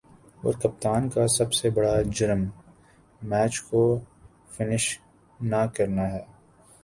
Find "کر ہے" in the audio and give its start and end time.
5.75-6.23